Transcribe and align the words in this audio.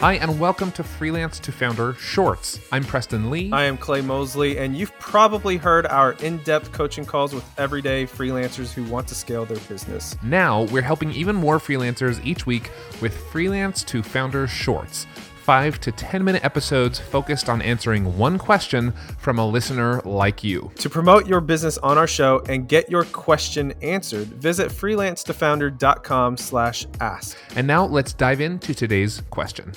Hi, 0.00 0.14
and 0.14 0.40
welcome 0.40 0.72
to 0.72 0.82
Freelance 0.82 1.38
to 1.40 1.52
Founder 1.52 1.92
Shorts. 1.92 2.58
I'm 2.72 2.84
Preston 2.84 3.28
Lee. 3.28 3.52
I 3.52 3.64
am 3.64 3.76
Clay 3.76 4.00
Mosley, 4.00 4.56
and 4.56 4.74
you've 4.74 4.98
probably 4.98 5.58
heard 5.58 5.84
our 5.84 6.12
in 6.22 6.38
depth 6.38 6.72
coaching 6.72 7.04
calls 7.04 7.34
with 7.34 7.44
everyday 7.58 8.06
freelancers 8.06 8.72
who 8.72 8.82
want 8.84 9.06
to 9.08 9.14
scale 9.14 9.44
their 9.44 9.58
business. 9.68 10.16
Now, 10.22 10.62
we're 10.62 10.80
helping 10.80 11.12
even 11.12 11.36
more 11.36 11.58
freelancers 11.58 12.18
each 12.24 12.46
week 12.46 12.70
with 13.02 13.14
Freelance 13.30 13.84
to 13.84 14.02
Founder 14.02 14.46
Shorts. 14.46 15.06
Five 15.40 15.80
to 15.80 15.90
10 15.90 16.22
minute 16.22 16.44
episodes 16.44 17.00
focused 17.00 17.48
on 17.48 17.62
answering 17.62 18.18
one 18.18 18.36
question 18.36 18.92
from 19.18 19.38
a 19.38 19.46
listener 19.46 20.02
like 20.04 20.44
you. 20.44 20.70
To 20.76 20.90
promote 20.90 21.26
your 21.26 21.40
business 21.40 21.78
on 21.78 21.96
our 21.96 22.06
show 22.06 22.42
and 22.48 22.68
get 22.68 22.90
your 22.90 23.04
question 23.04 23.72
answered, 23.80 24.28
visit 24.28 24.68
freelancetofounder.com 24.68 26.36
slash 26.36 26.86
ask. 27.00 27.38
And 27.56 27.66
now 27.66 27.86
let's 27.86 28.12
dive 28.12 28.42
into 28.42 28.74
today's 28.74 29.22
question. 29.30 29.72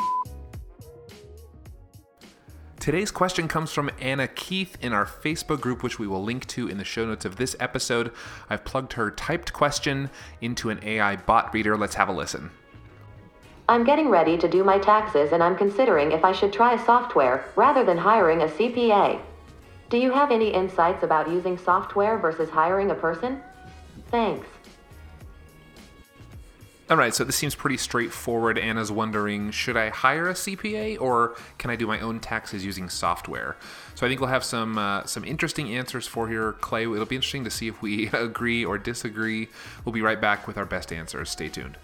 Today's 2.81 3.11
question 3.11 3.47
comes 3.47 3.71
from 3.71 3.89
Anna 4.01 4.27
Keith 4.27 4.77
in 4.81 4.91
our 4.91 5.05
Facebook 5.05 5.61
group, 5.61 5.81
which 5.81 5.97
we 5.97 6.07
will 6.07 6.21
link 6.21 6.45
to 6.47 6.67
in 6.67 6.77
the 6.77 6.83
show 6.83 7.05
notes 7.05 7.23
of 7.23 7.37
this 7.37 7.55
episode. 7.61 8.11
I've 8.49 8.65
plugged 8.65 8.91
her 8.93 9.09
typed 9.11 9.53
question 9.53 10.09
into 10.41 10.69
an 10.69 10.83
AI 10.83 11.15
bot 11.15 11.53
reader. 11.53 11.77
Let's 11.77 11.95
have 11.95 12.09
a 12.09 12.13
listen. 12.13 12.51
I'm 13.69 13.85
getting 13.85 14.09
ready 14.09 14.37
to 14.37 14.47
do 14.49 14.63
my 14.63 14.77
taxes 14.77 15.31
and 15.31 15.41
I'm 15.41 15.55
considering 15.55 16.11
if 16.11 16.25
I 16.25 16.33
should 16.33 16.51
try 16.51 16.75
software 16.75 17.45
rather 17.55 17.85
than 17.85 17.97
hiring 17.97 18.41
a 18.41 18.47
CPA. 18.47 19.21
Do 19.89 19.97
you 19.97 20.11
have 20.11 20.31
any 20.31 20.53
insights 20.53 21.03
about 21.03 21.29
using 21.29 21.57
software 21.57 22.17
versus 22.17 22.49
hiring 22.49 22.91
a 22.91 22.95
person? 22.95 23.41
Thanks. 24.11 24.47
All 26.89 26.97
right, 26.97 27.15
so 27.15 27.23
this 27.23 27.37
seems 27.37 27.55
pretty 27.55 27.77
straightforward. 27.77 28.57
Anna's 28.57 28.91
wondering 28.91 29.51
should 29.51 29.77
I 29.77 29.87
hire 29.89 30.27
a 30.27 30.33
CPA 30.33 30.99
or 30.99 31.37
can 31.57 31.71
I 31.71 31.77
do 31.77 31.87
my 31.87 32.01
own 32.01 32.19
taxes 32.19 32.65
using 32.65 32.89
software? 32.89 33.55
So 33.95 34.05
I 34.05 34.09
think 34.09 34.19
we'll 34.19 34.29
have 34.29 34.43
some 34.43 34.77
uh, 34.77 35.05
some 35.05 35.23
interesting 35.23 35.73
answers 35.73 36.05
for 36.05 36.27
here, 36.27 36.51
Clay. 36.51 36.83
It'll 36.83 37.05
be 37.05 37.15
interesting 37.15 37.45
to 37.45 37.49
see 37.49 37.69
if 37.69 37.81
we 37.81 38.07
agree 38.13 38.65
or 38.65 38.77
disagree. 38.77 39.47
We'll 39.85 39.93
be 39.93 40.01
right 40.01 40.19
back 40.19 40.47
with 40.47 40.57
our 40.57 40.65
best 40.65 40.91
answers. 40.91 41.29
Stay 41.29 41.47
tuned. 41.47 41.77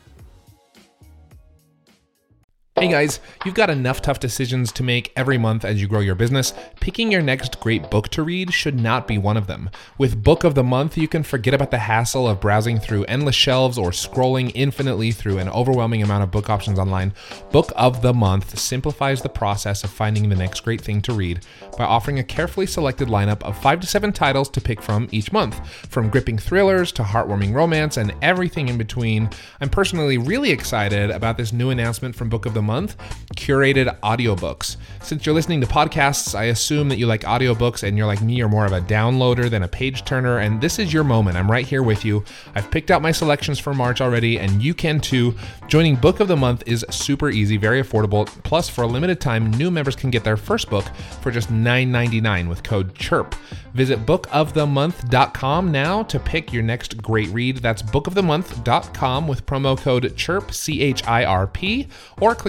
Hey 2.80 2.88
guys, 2.88 3.20
you've 3.44 3.56
got 3.56 3.70
enough 3.70 4.02
tough 4.02 4.22
decisions 4.22 4.72
to 4.72 4.84
make 4.84 5.12
every 5.18 5.38
month 5.38 5.66
as 5.66 5.82
you 5.82 5.88
grow 5.90 6.00
your 6.00 6.16
business. 6.16 6.54
Picking 6.80 7.12
your 7.12 7.22
next 7.22 7.60
great 7.60 7.92
book 7.92 8.08
to 8.08 8.24
read 8.24 8.54
should 8.54 8.80
not 8.80 9.06
be 9.06 9.18
one 9.18 9.36
of 9.36 9.48
them. 9.48 9.70
With 9.98 10.24
Book 10.24 10.46
of 10.46 10.56
the 10.56 10.64
Month, 10.64 10.98
you 10.98 11.10
can 11.10 11.24
forget 11.24 11.54
about 11.54 11.72
the 11.72 11.78
hassle 11.78 12.26
of 12.26 12.40
browsing 12.40 12.80
through 12.80 13.04
endless 13.04 13.36
shelves 13.36 13.78
or 13.78 13.90
scrolling 13.90 14.54
infinitely 14.56 15.12
through 15.12 15.40
an 15.40 15.50
overwhelming 15.50 16.04
amount 16.04 16.24
of 16.24 16.32
book 16.32 16.50
options 16.50 16.80
online. 16.80 17.14
Book 17.52 17.70
of 17.76 18.02
the 18.02 18.14
Month 18.14 18.58
simplifies 18.58 19.22
the 19.22 19.28
process 19.28 19.84
of 19.84 19.90
finding 19.90 20.30
the 20.30 20.36
next 20.38 20.62
great 20.62 20.80
thing 20.80 21.02
to 21.02 21.12
read 21.12 21.46
by 21.78 21.84
offering 21.84 22.20
a 22.20 22.24
carefully 22.24 22.66
selected 22.66 23.10
lineup 23.10 23.44
of 23.44 23.62
five 23.62 23.82
to 23.82 23.88
seven 23.88 24.14
titles 24.14 24.48
to 24.52 24.62
pick 24.62 24.82
from 24.82 25.10
each 25.12 25.34
month, 25.34 25.68
from 25.90 26.10
gripping 26.10 26.38
thrillers 26.38 26.94
to 26.94 27.04
heartwarming 27.04 27.54
romance 27.54 27.98
and 27.98 28.16
everything 28.22 28.70
in 28.70 28.78
between. 28.78 29.30
I'm 29.60 29.70
personally 29.70 30.18
really 30.18 30.52
excited 30.52 31.12
about 31.12 31.36
this 31.36 31.52
new 31.52 31.72
announcement 31.72 32.16
from 32.16 32.30
Book 32.30 32.46
of 32.46 32.54
the 32.54 32.62
month 32.62 32.69
curated 33.36 34.00
audiobooks. 34.02 34.78
Since 35.02 35.26
you're 35.26 35.36
listening 35.36 35.62
to 35.62 35.68
podcasts, 35.68 36.36
I 36.36 36.46
assume 36.46 36.90
that 36.90 36.98
you 36.98 37.08
like 37.08 37.22
audiobooks 37.22 37.84
and 37.84 37.98
you're 37.98 38.06
like 38.06 38.22
me, 38.22 38.36
you're 38.36 38.50
more 38.50 38.66
of 38.66 38.74
a 38.74 38.82
downloader 38.82 39.50
than 39.50 39.64
a 39.64 39.68
page 39.68 40.06
turner, 40.06 40.40
and 40.40 40.62
this 40.62 40.78
is 40.78 40.94
your 40.94 41.04
moment. 41.04 41.38
I'm 41.38 41.50
right 41.50 41.66
here 41.66 41.84
with 41.84 42.06
you. 42.06 42.24
I've 42.56 42.70
picked 42.70 42.92
out 42.92 43.02
my 43.02 43.12
selections 43.12 43.60
for 43.60 43.74
March 43.74 44.02
already, 44.02 44.38
and 44.38 44.62
you 44.62 44.74
can 44.74 45.00
too. 45.00 45.36
Joining 45.68 45.96
Book 45.96 46.20
of 46.20 46.28
the 46.28 46.36
Month 46.36 46.64
is 46.66 46.86
super 46.90 47.30
easy, 47.30 47.58
very 47.58 47.82
affordable. 47.82 48.26
Plus, 48.44 48.70
for 48.70 48.84
a 48.84 48.88
limited 48.88 49.20
time, 49.20 49.52
new 49.52 49.72
members 49.72 49.96
can 49.96 50.10
get 50.10 50.24
their 50.24 50.38
first 50.38 50.70
book 50.70 50.86
for 51.22 51.32
just 51.32 51.52
$9.99 51.52 52.50
with 52.50 52.64
code 52.64 52.94
CHIRP. 52.96 53.34
Visit 53.74 54.06
bookofthemonth.com 54.06 55.72
now 55.72 56.04
to 56.04 56.20
pick 56.20 56.52
your 56.52 56.64
next 56.64 57.02
great 57.02 57.30
read. 57.30 57.58
That's 57.58 57.82
bookofthemonth.com 57.82 59.28
with 59.28 59.46
promo 59.46 59.78
code 59.78 60.04
CHIRP, 60.16 60.54
C 60.54 60.82
H 60.82 61.06
I 61.08 61.26
R 61.26 61.48
P, 61.48 61.88
or 62.20 62.36
click 62.36 62.49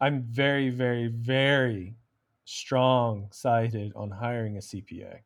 I'm 0.00 0.22
very, 0.22 0.70
very, 0.70 1.08
very 1.08 1.96
strong 2.44 3.28
sided 3.32 3.92
on 3.94 4.10
hiring 4.10 4.56
a 4.56 4.60
CPA. 4.60 5.18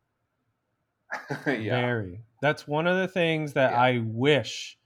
yeah. 1.47 1.81
Very. 1.81 2.21
That's 2.41 2.67
one 2.67 2.87
of 2.87 2.97
the 2.97 3.07
things 3.07 3.53
that 3.53 3.71
yeah. 3.71 3.81
I 3.81 4.03
wish, 4.03 4.77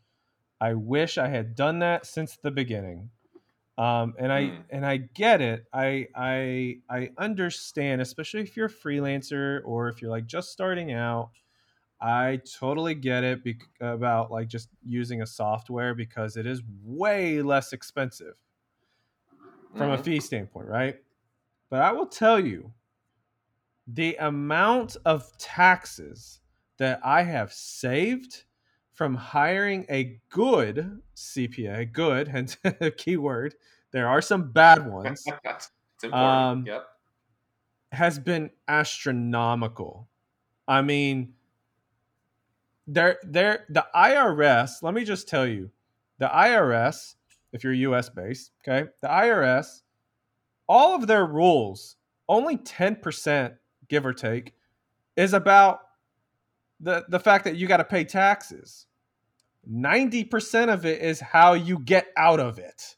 I 0.62 0.74
wish 0.76 1.18
I 1.18 1.28
had 1.28 1.56
done 1.56 1.80
that 1.80 2.06
since 2.06 2.38
the 2.38 2.52
beginning. 2.52 3.10
Um, 3.78 4.14
and 4.20 4.32
I 4.32 4.42
mm. 4.42 4.64
and 4.72 4.86
I 4.86 4.98
get 4.98 5.40
it. 5.40 5.66
I 5.74 6.08
I 6.14 6.80
I 6.90 7.12
understand, 7.18 8.02
especially 8.02 8.42
if 8.42 8.58
you're 8.58 8.66
a 8.66 8.70
freelancer 8.70 9.62
or 9.64 9.88
if 9.88 10.02
you're 10.02 10.12
like 10.12 10.28
just 10.28 10.52
starting 10.52 10.92
out. 10.92 11.32
I 12.02 12.40
totally 12.58 12.96
get 12.96 13.26
it 13.26 13.44
be- 13.44 13.60
about 13.82 14.32
like 14.32 14.48
just 14.48 14.70
using 14.86 15.22
a 15.22 15.26
software 15.26 15.94
because 15.94 16.38
it 16.38 16.46
is 16.46 16.62
way 16.86 17.42
less 17.42 17.74
expensive 17.74 18.36
from 19.76 19.90
mm-hmm. 19.90 20.02
a 20.02 20.04
fee 20.04 20.20
standpoint, 20.20 20.68
right? 20.68 20.96
But 21.70 21.82
I 21.82 21.92
will 21.92 22.08
tell 22.08 22.40
you 22.40 22.74
the 23.88 24.16
amount 24.18 24.98
of 25.06 25.38
taxes 25.38 26.40
that 26.78 27.00
I 27.04 27.24
have 27.24 27.52
saved 27.52 28.44
from 28.94 29.16
hiring 29.16 29.86
a 29.90 30.20
good 30.30 31.02
CPA, 31.16 31.92
good, 31.92 32.28
hence 32.30 32.58
a 32.64 32.92
keyword. 32.92 33.56
There 33.92 34.08
are 34.08 34.22
some 34.22 34.52
bad 34.52 34.86
ones. 34.88 35.24
um, 36.12 36.66
yep. 36.66 36.86
Has 37.92 38.20
been 38.20 38.52
astronomical. 38.68 40.08
I 40.68 40.82
mean, 40.82 41.34
there, 42.86 43.18
there, 43.24 43.66
the 43.70 43.86
IRS. 43.96 44.84
Let 44.84 44.94
me 44.94 45.04
just 45.04 45.28
tell 45.28 45.48
you, 45.48 45.72
the 46.20 46.28
IRS 46.28 47.16
if 47.54 47.64
you're 47.64 47.74
US 47.74 48.10
based, 48.10 48.52
okay? 48.62 48.90
The 49.02 49.08
IRS, 49.08 49.82
all 50.68 50.96
of 50.96 51.08
their 51.08 51.26
rules, 51.26 51.96
only 52.28 52.58
10%, 52.58 53.56
give 53.88 54.06
or 54.06 54.14
take, 54.14 54.54
is 55.18 55.34
about 55.34 55.80
the, 56.80 57.06
the 57.10 57.20
fact 57.20 57.44
that 57.46 57.56
you 57.56 57.68
got 57.68 57.78
to 57.78 57.84
pay 57.84 58.04
taxes. 58.04 58.86
90% 59.70 60.74
of 60.74 60.86
it 60.86 61.02
is 61.02 61.20
how 61.20 61.54
you 61.54 61.80
get 61.80 62.08
out 62.16 62.40
of 62.40 62.60
it. 62.60 62.96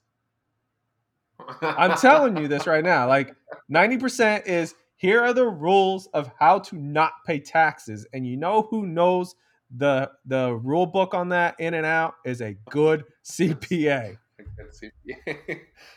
I'm 1.61 1.97
telling 1.97 2.37
you 2.37 2.47
this 2.47 2.67
right 2.67 2.83
now. 2.83 3.07
Like 3.07 3.35
90% 3.71 4.45
is 4.45 4.75
here 4.97 5.21
are 5.21 5.33
the 5.33 5.47
rules 5.47 6.07
of 6.13 6.29
how 6.39 6.59
to 6.59 6.77
not 6.77 7.13
pay 7.25 7.39
taxes. 7.39 8.05
And 8.13 8.27
you 8.27 8.37
know 8.37 8.67
who 8.69 8.85
knows 8.85 9.35
the 9.75 10.11
the 10.25 10.53
rule 10.53 10.85
book 10.85 11.13
on 11.13 11.29
that 11.29 11.55
in 11.59 11.73
and 11.73 11.85
out 11.85 12.15
is 12.25 12.41
a 12.41 12.55
good 12.69 13.05
CPA 13.25 14.17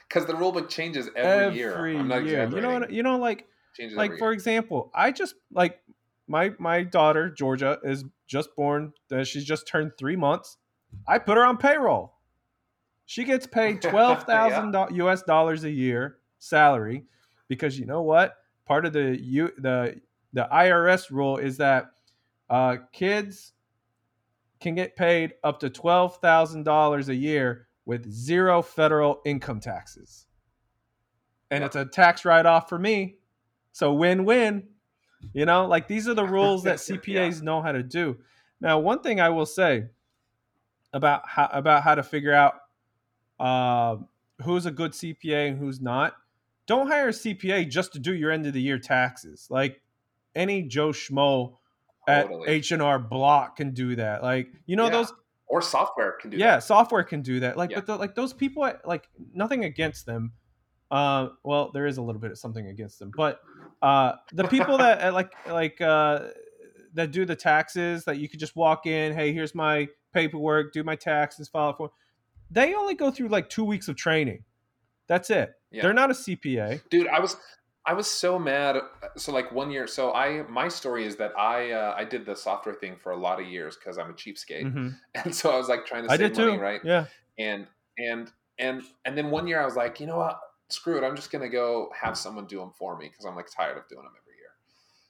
because 0.09 0.27
the 0.27 0.35
rule 0.35 0.53
book 0.53 0.69
changes 0.69 1.09
every, 1.17 1.63
every 1.63 1.93
year. 1.93 2.01
I'm 2.01 2.09
not 2.09 2.25
year. 2.25 2.49
You 2.49 2.61
know, 2.61 2.81
what, 2.81 2.93
you 2.93 3.03
know, 3.03 3.19
like 3.19 3.47
Changes 3.75 3.97
like 3.97 4.19
for 4.19 4.27
year. 4.29 4.33
example, 4.33 4.91
I 4.95 5.11
just 5.11 5.35
like 5.53 5.81
my 6.29 6.53
my 6.59 6.83
daughter 6.85 7.29
Georgia 7.29 7.79
is 7.83 8.05
just 8.27 8.55
born. 8.57 8.93
She's 9.25 9.45
just 9.45 9.67
turned 9.67 9.93
three 9.99 10.17
months. 10.17 10.59
I 11.09 11.19
put 11.19 11.37
her 11.37 11.45
on 11.45 11.57
payroll. 11.57 12.15
She 13.07 13.25
gets 13.25 13.47
paid 13.47 13.83
twelve 13.83 14.23
thousand 14.25 14.73
yeah. 14.73 14.87
U.S. 14.91 15.23
dollars 15.23 15.65
a 15.65 15.71
year 15.71 16.19
salary 16.39 17.05
because 17.49 17.79
you 17.79 17.87
know 17.87 18.03
what? 18.03 18.37
Part 18.65 18.87
of 18.87 18.93
the 18.93 19.21
U 19.21 19.51
the 19.59 20.01
the 20.33 20.49
IRS 20.53 21.11
rule 21.11 21.37
is 21.39 21.57
that 21.57 21.87
uh, 22.49 22.77
kids 22.93 23.53
can 24.61 24.77
get 24.77 24.95
paid 24.95 25.35
up 25.43 25.59
to 25.61 25.71
twelve 25.71 26.19
thousand 26.19 26.63
dollars 26.63 27.09
a 27.09 27.15
year 27.15 27.67
with 27.87 28.11
zero 28.11 28.63
federal 28.63 29.21
income 29.25 29.61
taxes, 29.61 30.27
and 31.51 31.65
it's 31.65 31.77
a 31.77 31.85
tax 31.85 32.25
write 32.25 32.47
off 32.47 32.69
for 32.69 32.79
me. 32.79 33.17
So 33.73 33.93
win 33.93 34.25
win. 34.25 34.69
You 35.33 35.47
know, 35.47 35.67
like 35.67 35.89
these 35.89 36.09
are 36.09 36.15
the 36.15 36.25
rules 36.25 36.65
that 36.65 36.77
CPAs 36.77 37.07
yeah. 37.07 37.41
know 37.43 37.63
how 37.63 37.73
to 37.73 37.83
do. 37.83 38.19
Now, 38.61 38.79
one 38.79 39.01
thing 39.01 39.21
I 39.21 39.31
will 39.31 39.47
say 39.47 39.87
about 40.93 41.23
how 41.27 41.49
about 41.53 41.83
how 41.83 41.95
to 41.95 42.03
figure 42.03 42.33
out 42.33 42.55
uh, 43.39 43.97
who's 44.43 44.67
a 44.67 44.71
good 44.71 44.93
CPA 44.93 45.49
and 45.49 45.59
who's 45.59 45.81
not. 45.81 46.15
Don't 46.67 46.87
hire 46.87 47.09
a 47.09 47.13
CPA 47.13 47.69
just 47.69 47.93
to 47.93 47.99
do 47.99 48.15
your 48.15 48.31
end 48.31 48.47
of 48.47 48.55
the 48.55 48.63
year 48.63 48.79
taxes. 48.79 49.49
Like 49.51 49.83
any 50.35 50.63
Joe 50.63 50.91
Schmo 50.91 51.57
totally. 52.09 52.49
at 52.49 52.49
H&R 52.49 52.99
Block 52.99 53.57
can 53.57 53.73
do 53.73 53.97
that. 53.97 54.23
Like 54.23 54.49
you 54.67 54.77
know 54.77 54.87
yeah. 54.87 54.91
those 54.91 55.13
or 55.49 55.63
software 55.63 56.13
can 56.21 56.31
do 56.31 56.37
yeah, 56.37 56.57
that. 56.57 56.65
software 56.65 57.03
can 57.03 57.23
do 57.23 57.41
that. 57.41 57.57
Like, 57.57 57.71
yeah. 57.71 57.77
but 57.77 57.87
the, 57.87 57.97
like 57.97 58.15
those 58.15 58.33
people, 58.33 58.71
like 58.85 59.09
nothing 59.33 59.65
against 59.65 60.07
them. 60.07 60.33
Uh, 60.91 61.29
well, 61.43 61.71
there 61.73 61.87
is 61.87 61.97
a 61.97 62.03
little 62.03 62.21
bit 62.21 62.31
of 62.31 62.39
something 62.39 62.69
against 62.69 62.99
them, 62.99 63.11
but 63.17 63.41
uh, 63.83 64.13
the 64.33 64.45
people 64.45 64.79
that 64.79 65.13
like 65.13 65.33
like 65.49 65.81
uh, 65.81 66.29
that 66.95 67.11
do 67.11 67.25
the 67.25 67.37
taxes 67.37 68.05
that 68.05 68.19
you 68.19 68.29
could 68.29 68.39
just 68.39 68.55
walk 68.55 68.87
in, 68.87 69.13
hey, 69.15 69.33
here's 69.33 69.55
my 69.55 69.89
paperwork, 70.13 70.73
do 70.73 70.85
my 70.85 70.97
taxes, 70.97 71.49
file 71.49 71.71
it 71.71 71.77
for. 71.77 71.91
They 72.51 72.75
only 72.75 72.95
go 72.95 73.11
through 73.11 73.29
like 73.29 73.49
two 73.49 73.65
weeks 73.65 73.89
of 73.89 73.97
training. 73.97 74.45
That's 75.09 75.31
it. 75.31 75.53
Yeah. 75.71 75.83
They're 75.83 75.95
not 75.95 76.11
a 76.11 76.15
CPA, 76.15 76.83
dude. 76.89 77.09
I 77.09 77.21
was 77.21 77.37
I 77.87 77.93
was 77.93 78.11
so 78.11 78.39
mad. 78.39 78.77
So 79.17 79.33
like 79.33 79.53
one 79.53 79.71
year. 79.71 79.87
So 79.87 80.13
I 80.15 80.43
my 80.49 80.69
story 80.69 81.05
is 81.05 81.17
that 81.17 81.37
I 81.39 81.73
uh, 81.73 81.95
I 81.97 82.05
did 82.05 82.25
the 82.25 82.35
software 82.35 82.75
thing 82.75 82.97
for 83.03 83.13
a 83.13 83.17
lot 83.17 83.41
of 83.41 83.47
years 83.47 83.77
because 83.77 83.99
I'm 83.99 84.11
a 84.11 84.15
cheapskate, 84.15 84.65
mm-hmm. 84.65 84.89
and 85.15 85.35
so 85.35 85.51
I 85.51 85.57
was 85.57 85.69
like 85.69 85.87
trying 85.87 86.09
to 86.09 86.17
save 86.17 86.37
money, 86.37 86.59
right? 86.59 86.81
Yeah. 86.83 87.07
And 87.39 87.67
and 87.99 88.31
and 88.59 88.83
and 89.05 89.17
then 89.19 89.31
one 89.31 89.47
year 89.47 89.61
I 89.61 89.65
was 89.65 89.77
like, 89.77 90.01
you 90.01 90.07
know 90.07 90.17
what? 90.17 90.39
Screw 90.69 90.97
it. 90.97 91.05
I'm 91.05 91.15
just 91.15 91.31
gonna 91.31 91.49
go 91.49 91.91
have 92.01 92.17
someone 92.17 92.47
do 92.47 92.59
them 92.59 92.73
for 92.79 92.97
me 92.97 93.09
because 93.09 93.27
I'm 93.27 93.37
like 93.37 93.49
tired 93.55 93.77
of 93.77 93.87
doing 93.89 94.03
them 94.03 94.13
every 94.21 94.39
year. 94.39 94.49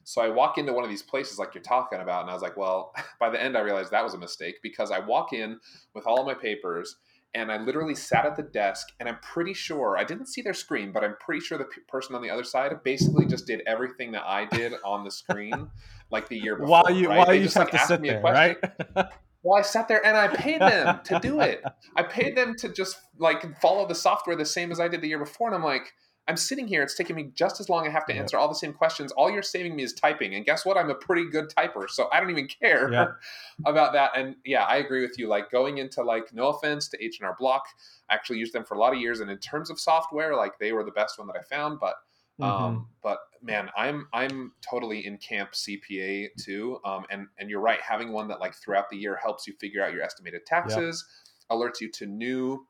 So 0.03 0.21
I 0.21 0.29
walk 0.29 0.59
into 0.59 0.73
one 0.73 0.85
of 0.85 0.91
these 0.91 1.03
places 1.03 1.39
like 1.39 1.55
you're 1.55 1.63
talking 1.63 2.01
about, 2.01 2.23
and 2.23 2.31
I 2.31 2.35
was 2.35 2.43
like, 2.43 2.57
well, 2.57 2.93
by 3.21 3.31
the 3.31 3.41
end 3.41 3.57
I 3.57 3.61
realized 3.61 3.93
that 3.93 4.03
was 4.03 4.15
a 4.15 4.19
mistake 4.19 4.57
because 4.63 4.91
I 4.91 4.99
walk 4.99 5.33
in 5.33 5.61
with 5.95 6.07
all 6.07 6.19
of 6.19 6.27
my 6.27 6.35
papers 6.35 6.97
and 7.35 7.51
I 7.51 7.59
literally 7.59 7.95
sat 7.95 8.25
at 8.25 8.37
the 8.37 8.43
desk, 8.43 8.89
and 9.01 9.09
I'm 9.09 9.19
pretty 9.19 9.55
sure 9.55 9.97
I 9.99 10.05
didn't 10.05 10.27
see 10.27 10.41
their 10.41 10.55
screen, 10.55 10.93
but 10.93 11.03
I'm 11.03 11.17
pretty 11.19 11.41
sure 11.41 11.59
the 11.59 11.65
p- 11.65 11.81
person 11.89 12.15
on 12.15 12.23
the 12.23 12.31
other 12.31 12.45
side 12.45 12.73
basically 12.85 13.27
just 13.27 13.47
did 13.47 13.63
everything 13.67 14.13
that 14.13 14.23
I 14.25 14.45
did 14.45 14.75
on 14.85 15.05
the 15.05 15.11
screen, 15.11 15.69
like 16.11 16.29
the 16.29 16.39
year 16.39 16.55
before. 16.55 16.71
While 16.71 16.91
you, 16.91 17.09
right? 17.09 17.19
while 17.19 17.27
they 17.27 17.39
you 17.39 17.45
just, 17.45 17.57
have 17.57 17.73
like, 17.73 17.83
to 17.83 17.87
sit 17.87 18.03
there, 18.03 18.21
right? 18.21 18.57
well, 19.43 19.59
I 19.59 19.63
sat 19.63 19.89
there 19.89 20.05
and 20.07 20.17
I 20.17 20.29
paid 20.29 20.61
them 20.61 21.01
to 21.05 21.19
do 21.19 21.41
it. 21.41 21.65
I 21.97 22.05
paid 22.05 22.37
them 22.37 22.55
to 22.59 22.69
just 22.69 22.99
like 23.19 23.61
follow 23.61 23.87
the 23.87 23.95
software 23.95 24.37
the 24.37 24.47
same 24.47 24.71
as 24.71 24.79
I 24.79 24.87
did 24.87 25.01
the 25.01 25.09
year 25.09 25.19
before, 25.19 25.49
and 25.49 25.57
I'm 25.57 25.65
like, 25.65 25.93
I'm 26.27 26.37
sitting 26.37 26.67
here. 26.67 26.83
It's 26.83 26.95
taking 26.95 27.17
me 27.17 27.31
just 27.35 27.61
as 27.61 27.69
long. 27.69 27.87
I 27.87 27.91
have 27.91 28.07
to 28.07 28.15
answer 28.15 28.39
all 28.39 28.49
the 28.49 28.55
same 28.55 28.73
questions. 28.73 29.13
All 29.13 29.31
you're 29.31 29.43
saving 29.43 29.77
me 29.77 29.83
is 29.83 29.93
typing. 29.93 30.35
And 30.35 30.45
guess 30.45 30.65
what? 30.65 30.79
I'm 30.79 30.89
a 30.89 30.95
pretty 30.95 31.29
good 31.29 31.51
typer. 31.51 31.89
So 31.89 32.09
I 32.13 32.21
don't 32.21 32.31
even 32.31 32.49
care 32.49 32.91
yeah. 32.91 33.09
about 33.67 33.93
that. 33.93 34.13
And 34.17 34.37
yeah, 34.45 34.65
I 34.65 34.77
agree 34.77 35.03
with 35.03 35.19
you. 35.19 35.29
Like 35.29 35.51
going 35.51 35.79
into 35.79 36.03
like, 36.03 36.33
no 36.33 36.49
offense 36.49 36.89
to 36.89 37.05
H&R 37.05 37.37
Block, 37.39 37.65
I 38.09 38.15
actually 38.15 38.39
used 38.39 38.55
them 38.55 38.65
for 38.65 38.75
a 38.75 38.79
lot 38.79 38.95
of 38.95 39.01
years. 39.01 39.21
And 39.21 39.31
in 39.31 39.39
terms 39.39 39.69
of 39.69 39.79
software, 39.79 40.35
like 40.35 40.59
they 40.59 40.73
were 40.73 40.85
the 40.85 40.93
best 40.93 41.19
one 41.19 41.27
that 41.27 41.37
I 41.37 41.43
found. 41.43 41.79
But 41.79 41.97
um, 42.41 42.51
mm-hmm. 42.51 42.83
but 43.03 43.19
man, 43.43 43.71
I'm 43.77 44.09
I'm 44.13 44.53
totally 44.61 45.07
in 45.07 45.19
camp 45.19 45.53
CPA 45.53 46.31
too. 46.37 46.81
Um, 46.85 47.05
and 47.11 47.29
and 47.39 47.49
you're 47.49 47.61
right, 47.61 47.81
having 47.81 48.13
one 48.13 48.29
that 48.29 48.41
like 48.41 48.55
throughout 48.55 48.91
the 48.91 48.97
year 48.97 49.17
helps 49.23 49.47
you 49.47 49.55
figure 49.61 49.85
out 49.85 49.93
your 49.93 50.03
estimated 50.03 50.45
taxes, 50.47 51.05
yep. 51.51 51.59
alerts 51.59 51.81
you 51.81 51.91
to 51.93 52.07
new 52.07 52.67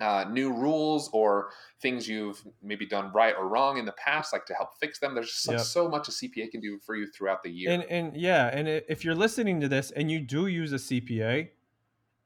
uh, 0.00 0.24
new 0.30 0.52
rules 0.52 1.10
or 1.12 1.50
things 1.80 2.08
you've 2.08 2.42
maybe 2.62 2.86
done 2.86 3.10
right 3.12 3.34
or 3.36 3.48
wrong 3.48 3.78
in 3.78 3.84
the 3.84 3.92
past, 3.92 4.32
like 4.32 4.46
to 4.46 4.54
help 4.54 4.70
fix 4.80 4.98
them. 4.98 5.14
There's 5.14 5.28
just 5.28 5.48
yep. 5.48 5.60
so 5.60 5.88
much 5.88 6.08
a 6.08 6.10
CPA 6.10 6.50
can 6.50 6.60
do 6.60 6.78
for 6.84 6.94
you 6.94 7.06
throughout 7.06 7.42
the 7.42 7.50
year. 7.50 7.70
And, 7.70 7.84
and 7.84 8.16
yeah, 8.16 8.46
and 8.46 8.68
if 8.68 9.04
you're 9.04 9.14
listening 9.14 9.60
to 9.60 9.68
this 9.68 9.90
and 9.90 10.10
you 10.10 10.20
do 10.20 10.46
use 10.46 10.72
a 10.72 10.76
CPA, 10.76 11.48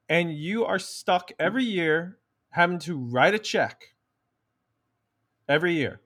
and 0.08 0.34
you 0.34 0.64
are 0.64 0.78
stuck 0.78 1.32
every 1.38 1.64
year 1.64 2.18
having 2.50 2.78
to 2.80 2.98
write 2.98 3.34
a 3.34 3.38
check 3.38 3.94
every 5.48 5.74
year, 5.74 6.00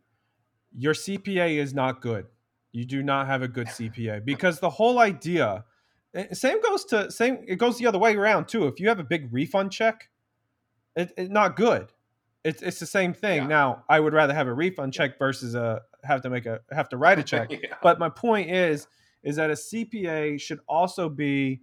your 0.72 0.94
CPA 0.94 1.56
is 1.56 1.74
not 1.74 2.00
good. 2.00 2.26
You 2.70 2.84
do 2.84 3.02
not 3.02 3.26
have 3.26 3.42
a 3.42 3.48
good 3.48 3.66
CPA 3.66 4.24
because 4.24 4.60
the 4.60 4.70
whole 4.70 4.98
idea. 4.98 5.64
Same 6.32 6.62
goes 6.62 6.84
to 6.86 7.10
same. 7.10 7.44
It 7.46 7.56
goes 7.56 7.78
the 7.78 7.86
other 7.86 7.98
way 7.98 8.14
around 8.14 8.48
too. 8.48 8.66
If 8.68 8.80
you 8.80 8.88
have 8.88 9.00
a 9.00 9.04
big 9.04 9.30
refund 9.32 9.72
check 9.72 10.08
it, 10.96 11.12
it 11.16 11.30
not 11.30 11.56
good. 11.56 11.92
It's 12.42 12.62
it's 12.62 12.80
the 12.80 12.86
same 12.86 13.12
thing. 13.12 13.42
Yeah. 13.42 13.48
Now, 13.48 13.84
I 13.88 14.00
would 14.00 14.12
rather 14.12 14.34
have 14.34 14.48
a 14.48 14.54
refund 14.54 14.92
check 14.92 15.18
versus 15.18 15.54
a 15.54 15.82
have 16.02 16.22
to 16.22 16.30
make 16.30 16.46
a 16.46 16.60
have 16.72 16.88
to 16.90 16.96
write 16.96 17.18
a 17.18 17.22
check. 17.22 17.50
yeah. 17.50 17.74
But 17.82 17.98
my 17.98 18.08
point 18.08 18.50
is 18.50 18.88
is 19.22 19.36
that 19.36 19.50
a 19.50 19.54
CPA 19.54 20.40
should 20.40 20.60
also 20.68 21.08
be 21.08 21.60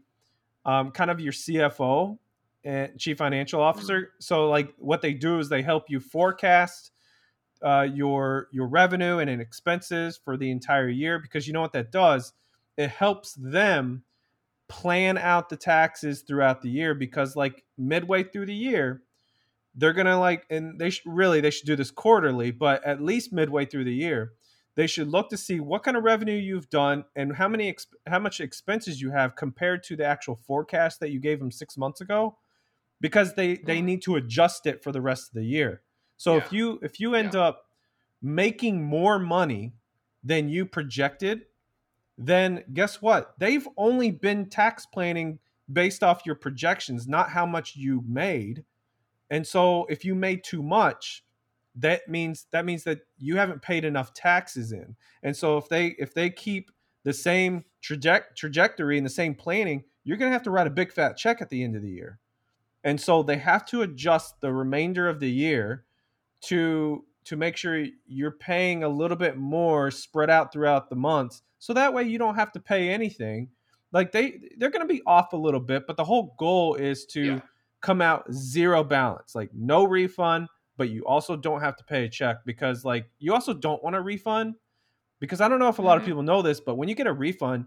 um, 0.65 0.91
kind 0.91 1.09
of 1.09 1.19
your 1.19 1.31
CFO 1.31 2.17
and 2.63 2.97
chief 2.97 3.17
financial 3.17 3.61
officer. 3.61 4.01
Mm-hmm. 4.01 4.19
So 4.19 4.49
like 4.49 4.73
what 4.77 5.01
they 5.01 5.13
do 5.13 5.39
is 5.39 5.49
they 5.49 5.61
help 5.61 5.89
you 5.89 5.99
forecast 5.99 6.91
uh, 7.61 7.87
your 7.89 8.49
your 8.51 8.67
revenue 8.67 9.19
and 9.19 9.29
expenses 9.41 10.19
for 10.23 10.37
the 10.37 10.51
entire 10.51 10.89
year 10.89 11.19
because 11.19 11.47
you 11.47 11.53
know 11.53 11.61
what 11.61 11.73
that 11.73 11.91
does. 11.91 12.33
It 12.77 12.89
helps 12.89 13.33
them 13.35 14.03
plan 14.67 15.17
out 15.17 15.49
the 15.49 15.57
taxes 15.57 16.21
throughout 16.21 16.61
the 16.61 16.69
year 16.69 16.93
because 16.93 17.35
like 17.35 17.63
midway 17.77 18.23
through 18.23 18.47
the 18.47 18.55
year 18.55 19.03
they're 19.75 19.93
gonna 19.93 20.19
like 20.19 20.45
and 20.49 20.79
they 20.79 20.89
should 20.89 21.03
really 21.05 21.41
they 21.41 21.49
should 21.49 21.65
do 21.65 21.75
this 21.75 21.91
quarterly 21.91 22.51
but 22.51 22.83
at 22.83 23.01
least 23.01 23.33
midway 23.33 23.65
through 23.65 23.83
the 23.83 23.93
year 23.93 24.33
they 24.75 24.87
should 24.87 25.07
look 25.07 25.29
to 25.29 25.37
see 25.37 25.59
what 25.59 25.83
kind 25.83 25.95
of 25.95 26.03
revenue 26.03 26.35
you've 26.35 26.69
done 26.69 27.03
and 27.15 27.35
how 27.35 27.47
many 27.47 27.75
how 28.07 28.19
much 28.19 28.39
expenses 28.39 29.01
you 29.01 29.11
have 29.11 29.35
compared 29.35 29.83
to 29.83 29.95
the 29.95 30.05
actual 30.05 30.39
forecast 30.47 30.99
that 30.99 31.11
you 31.11 31.19
gave 31.19 31.39
them 31.39 31.51
six 31.51 31.77
months 31.77 32.01
ago 32.01 32.37
because 33.01 33.33
they 33.35 33.55
they 33.55 33.77
mm-hmm. 33.77 33.85
need 33.85 34.01
to 34.01 34.15
adjust 34.15 34.65
it 34.65 34.83
for 34.83 34.91
the 34.91 35.01
rest 35.01 35.29
of 35.29 35.33
the 35.35 35.45
year 35.45 35.81
so 36.17 36.33
yeah. 36.35 36.43
if 36.43 36.53
you 36.53 36.79
if 36.81 36.99
you 36.99 37.15
end 37.15 37.33
yeah. 37.33 37.41
up 37.41 37.63
making 38.21 38.83
more 38.83 39.19
money 39.19 39.73
than 40.23 40.49
you 40.49 40.65
projected 40.65 41.41
then 42.17 42.63
guess 42.73 43.01
what 43.01 43.33
they've 43.39 43.67
only 43.77 44.11
been 44.11 44.49
tax 44.49 44.85
planning 44.85 45.39
based 45.71 46.03
off 46.03 46.25
your 46.25 46.35
projections 46.35 47.07
not 47.07 47.29
how 47.29 47.45
much 47.45 47.75
you 47.75 48.03
made 48.07 48.63
and 49.33 49.47
so 49.47 49.87
if 49.89 50.05
you 50.05 50.13
made 50.13 50.43
too 50.43 50.61
much, 50.61 51.23
that 51.77 52.07
means 52.07 52.45
that 52.51 52.65
means 52.65 52.83
that 52.83 52.99
you 53.17 53.35
haven't 53.35 53.63
paid 53.63 53.83
enough 53.83 54.13
taxes 54.13 54.71
in. 54.71 54.95
And 55.23 55.35
so 55.35 55.57
if 55.57 55.67
they 55.67 55.95
if 55.97 56.13
they 56.13 56.29
keep 56.29 56.69
the 57.03 57.13
same 57.13 57.65
traje- 57.81 58.35
trajectory 58.35 58.95
and 58.95 59.03
the 59.03 59.09
same 59.09 59.33
planning, 59.33 59.85
you're 60.03 60.17
going 60.17 60.29
to 60.29 60.33
have 60.33 60.43
to 60.43 60.51
write 60.51 60.67
a 60.67 60.69
big 60.69 60.91
fat 60.91 61.17
check 61.17 61.41
at 61.41 61.49
the 61.49 61.63
end 61.63 61.75
of 61.75 61.81
the 61.81 61.89
year. 61.89 62.19
And 62.83 63.01
so 63.01 63.23
they 63.23 63.37
have 63.37 63.65
to 63.69 63.81
adjust 63.81 64.39
the 64.39 64.53
remainder 64.53 65.09
of 65.09 65.19
the 65.19 65.31
year 65.31 65.85
to 66.41 67.03
to 67.23 67.35
make 67.35 67.57
sure 67.57 67.87
you're 68.05 68.29
paying 68.29 68.83
a 68.83 68.89
little 68.89 69.17
bit 69.17 69.35
more 69.35 69.89
spread 69.89 70.29
out 70.29 70.53
throughout 70.53 70.91
the 70.91 70.95
months. 70.95 71.41
So 71.57 71.73
that 71.73 71.91
way 71.91 72.03
you 72.03 72.19
don't 72.19 72.35
have 72.35 72.51
to 72.51 72.59
pay 72.59 72.89
anything. 72.89 73.49
Like 73.91 74.11
they 74.11 74.41
they're 74.59 74.69
going 74.69 74.87
to 74.87 74.93
be 74.93 75.01
off 75.07 75.33
a 75.33 75.37
little 75.37 75.59
bit, 75.59 75.87
but 75.87 75.97
the 75.97 76.03
whole 76.03 76.35
goal 76.37 76.75
is 76.75 77.07
to 77.07 77.23
yeah 77.23 77.39
come 77.83 78.01
out 78.01 78.25
zero 78.33 78.83
balance, 78.83 79.35
like 79.35 79.51
no 79.53 79.83
refund, 79.83 80.47
but 80.77 80.89
you 80.89 81.05
also 81.05 81.35
don't 81.35 81.61
have 81.61 81.75
to 81.77 81.83
pay 81.83 82.05
a 82.05 82.09
check 82.09 82.37
because 82.45 82.83
like 82.83 83.05
you 83.19 83.33
also 83.33 83.53
don't 83.53 83.83
want 83.83 83.95
a 83.95 84.01
refund 84.01 84.55
because 85.19 85.41
I 85.41 85.47
don't 85.47 85.59
know 85.59 85.67
if 85.67 85.77
a 85.77 85.81
lot 85.81 85.95
mm-hmm. 85.95 86.01
of 86.01 86.07
people 86.07 86.23
know 86.23 86.41
this, 86.41 86.59
but 86.59 86.75
when 86.75 86.89
you 86.89 86.95
get 86.95 87.07
a 87.07 87.13
refund, 87.13 87.65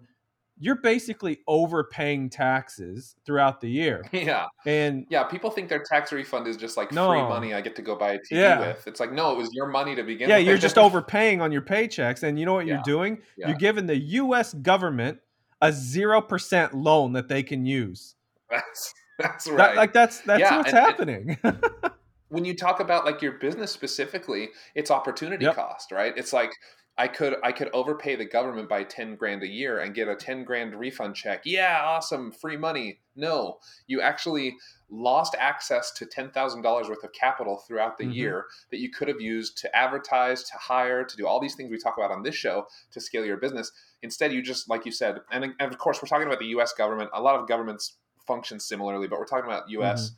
you're 0.58 0.76
basically 0.76 1.40
overpaying 1.46 2.30
taxes 2.30 3.14
throughout 3.26 3.60
the 3.60 3.68
year. 3.70 4.04
Yeah. 4.12 4.46
And 4.64 5.06
yeah, 5.10 5.24
people 5.24 5.50
think 5.50 5.68
their 5.68 5.82
tax 5.82 6.12
refund 6.12 6.46
is 6.46 6.56
just 6.56 6.78
like 6.78 6.90
no. 6.92 7.10
free 7.10 7.20
money 7.20 7.52
I 7.52 7.60
get 7.60 7.76
to 7.76 7.82
go 7.82 7.94
buy 7.94 8.12
a 8.12 8.18
TV 8.18 8.22
yeah. 8.30 8.58
with. 8.60 8.86
It's 8.86 8.98
like, 8.98 9.12
no, 9.12 9.32
it 9.32 9.36
was 9.36 9.50
your 9.52 9.66
money 9.66 9.94
to 9.94 10.02
begin 10.02 10.26
with. 10.26 10.30
yeah, 10.30 10.38
with. 10.38 10.46
you're 10.46 10.58
just 10.58 10.78
overpaying 10.78 11.42
on 11.42 11.52
your 11.52 11.60
paychecks. 11.60 12.22
And 12.22 12.38
you 12.38 12.46
know 12.46 12.54
what 12.54 12.66
yeah. 12.66 12.74
you're 12.74 12.82
doing? 12.82 13.18
Yeah. 13.36 13.48
You're 13.48 13.58
giving 13.58 13.86
the 13.86 13.96
US 13.96 14.54
government 14.54 15.18
a 15.60 15.68
0% 15.68 16.70
loan 16.72 17.12
that 17.12 17.28
they 17.28 17.42
can 17.42 17.66
use. 17.66 18.14
That's 18.50 18.94
That's 19.18 19.48
right. 19.48 19.56
That, 19.58 19.76
like 19.76 19.92
that's 19.94 20.20
that's 20.20 20.40
yeah, 20.40 20.58
what's 20.58 20.72
and, 20.72 20.78
happening. 20.78 21.38
And 21.42 21.64
when 22.28 22.44
you 22.44 22.54
talk 22.54 22.80
about 22.80 23.06
like 23.06 23.22
your 23.22 23.32
business 23.32 23.72
specifically, 23.72 24.50
it's 24.74 24.90
opportunity 24.90 25.46
yep. 25.46 25.54
cost, 25.54 25.90
right? 25.90 26.12
It's 26.18 26.34
like 26.34 26.50
I 26.98 27.08
could 27.08 27.36
I 27.42 27.52
could 27.52 27.68
overpay 27.72 28.16
the 28.16 28.24
government 28.24 28.68
by 28.68 28.82
10 28.82 29.16
grand 29.16 29.42
a 29.42 29.46
year 29.46 29.80
and 29.80 29.94
get 29.94 30.08
a 30.08 30.16
10 30.16 30.44
grand 30.44 30.74
refund 30.74 31.14
check. 31.14 31.42
Yeah, 31.44 31.80
awesome, 31.82 32.32
free 32.32 32.56
money. 32.56 33.00
No, 33.14 33.58
you 33.86 34.00
actually 34.00 34.56
lost 34.88 35.34
access 35.38 35.90
to 35.90 36.06
$10,000 36.06 36.88
worth 36.88 37.02
of 37.02 37.12
capital 37.12 37.62
throughout 37.66 37.98
the 37.98 38.04
mm-hmm. 38.04 38.12
year 38.12 38.44
that 38.70 38.78
you 38.78 38.88
could 38.90 39.08
have 39.08 39.20
used 39.20 39.58
to 39.58 39.76
advertise, 39.76 40.44
to 40.44 40.56
hire, 40.56 41.04
to 41.04 41.16
do 41.16 41.26
all 41.26 41.40
these 41.40 41.54
things 41.54 41.70
we 41.70 41.78
talk 41.78 41.96
about 41.98 42.12
on 42.12 42.22
this 42.22 42.36
show 42.36 42.66
to 42.92 43.00
scale 43.00 43.24
your 43.24 43.36
business. 43.36 43.72
Instead, 44.02 44.32
you 44.32 44.42
just 44.42 44.68
like 44.70 44.86
you 44.86 44.92
said, 44.92 45.20
and, 45.30 45.44
and 45.44 45.72
of 45.72 45.78
course 45.78 46.00
we're 46.00 46.08
talking 46.08 46.26
about 46.26 46.38
the 46.38 46.46
US 46.46 46.72
government. 46.72 47.10
A 47.12 47.20
lot 47.20 47.38
of 47.38 47.48
governments 47.48 47.96
function 48.26 48.60
similarly, 48.60 49.08
but 49.08 49.18
we're 49.18 49.26
talking 49.26 49.50
about 49.50 49.68
US. 49.70 50.06
Mm-hmm. 50.06 50.14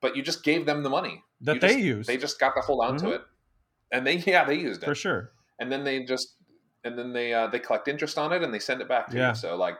But 0.00 0.16
you 0.16 0.22
just 0.22 0.44
gave 0.44 0.64
them 0.64 0.84
the 0.84 0.90
money 0.90 1.24
that 1.40 1.54
you 1.54 1.60
they 1.60 1.68
just, 1.68 1.78
use. 1.80 2.06
They 2.06 2.16
just 2.16 2.38
got 2.38 2.54
to 2.54 2.60
hold 2.60 2.84
on 2.84 2.96
mm-hmm. 2.96 3.06
to 3.06 3.12
it. 3.14 3.22
And 3.90 4.06
they 4.06 4.16
yeah, 4.26 4.44
they 4.44 4.58
used 4.58 4.82
it. 4.82 4.86
For 4.86 4.94
sure 4.94 5.32
and 5.58 5.70
then 5.70 5.84
they 5.84 6.04
just 6.04 6.36
and 6.84 6.98
then 6.98 7.12
they 7.12 7.34
uh, 7.34 7.48
they 7.48 7.58
collect 7.58 7.88
interest 7.88 8.18
on 8.18 8.32
it 8.32 8.42
and 8.42 8.54
they 8.54 8.58
send 8.58 8.80
it 8.80 8.88
back 8.88 9.08
to 9.10 9.16
yeah. 9.16 9.30
you. 9.30 9.34
So 9.34 9.56
like 9.56 9.76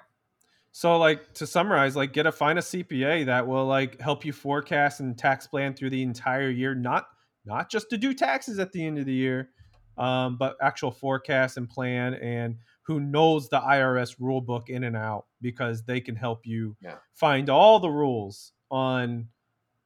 so 0.73 0.99
like 0.99 1.33
to 1.35 1.47
summarize, 1.47 1.97
like 1.97 2.13
get 2.13 2.27
a 2.27 2.33
find 2.33 2.59
a 2.59 2.63
CPA 2.63 3.27
that 3.27 3.47
will 3.47 3.67
like 3.67 4.01
help 4.01 4.25
you 4.25 4.33
forecast 4.33 5.01
and 5.01 5.17
tax 5.17 5.47
plan 5.47 5.75
through 5.75 5.91
the 5.91 6.03
entire 6.03 6.51
year, 6.51 6.75
not 6.75 7.07
not 7.45 7.71
just 7.71 7.89
to 7.91 7.99
do 7.99 8.13
taxes 8.13 8.59
at 8.59 8.73
the 8.73 8.85
end 8.85 8.99
of 8.99 9.07
the 9.07 9.13
year, 9.13 9.51
um, 9.97 10.37
but 10.37 10.57
actual 10.61 10.91
forecast 10.91 11.57
and 11.57 11.69
plan 11.69 12.15
and 12.15 12.57
who 12.89 13.01
knows 13.01 13.51
the 13.51 13.61
IRS 13.61 14.17
rule 14.19 14.41
book 14.41 14.71
in 14.71 14.85
and 14.85 14.97
out 14.97 15.27
because 15.43 15.85
they 15.85 16.01
can 16.01 16.17
help 16.17 16.47
you 16.47 16.75
yeah. 16.81 16.95
find 17.13 17.51
all 17.51 17.79
the 17.79 17.91
rules 17.91 18.53
on 18.71 19.29